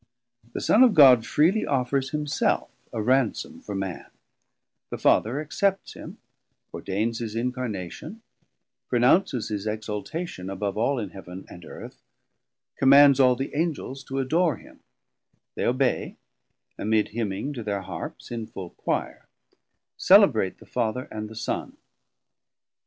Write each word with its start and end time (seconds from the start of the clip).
The 0.53 0.61
Son 0.61 0.81
of 0.81 0.95
God 0.95 1.27
freely 1.27 1.63
offers 1.63 2.09
himself 2.09 2.71
a 2.91 3.03
Ransome 3.03 3.61
for 3.61 3.75
Man: 3.75 4.07
the 4.89 4.97
Father 4.97 5.39
accepts 5.39 5.93
him, 5.93 6.17
ordains 6.73 7.19
his 7.19 7.35
incarnation, 7.35 8.23
pronounces 8.87 9.49
his 9.49 9.67
exaltation 9.67 10.49
above 10.49 10.75
all 10.75 10.97
in 10.97 11.11
Heaven 11.11 11.45
and 11.49 11.63
Earth, 11.65 12.01
commands 12.77 13.19
all 13.19 13.35
the 13.35 13.53
Angels 13.53 14.03
to 14.05 14.17
adore 14.17 14.57
him; 14.57 14.79
they 15.53 15.65
obey, 15.65 16.17
amid 16.79 17.09
hymning 17.09 17.53
to 17.53 17.61
their 17.61 17.81
Harps 17.81 18.31
in 18.31 18.47
full 18.47 18.71
Quire, 18.71 19.27
celebrate 19.97 20.57
the 20.57 20.65
Father 20.65 21.07
and 21.11 21.29
the 21.29 21.35
Son.. 21.35 21.77